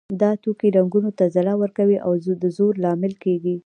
دا 0.21 0.31
توکي 0.43 0.67
رنګونو 0.77 1.09
ته 1.17 1.23
ځلا 1.35 1.53
ورکوي 1.63 1.97
او 2.05 2.11
د 2.41 2.45
زرو 2.55 2.79
لامل 2.83 3.13
کیږي. 3.23 3.55